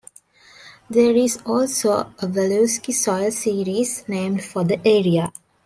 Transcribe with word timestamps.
There 0.89 1.15
is 1.15 1.37
also 1.45 1.91
a 1.95 2.05
Walluski 2.25 2.91
soil 2.91 3.29
series 3.29 4.03
named 4.07 4.43
for 4.43 4.63
the 4.63 4.81
area. 4.83 5.31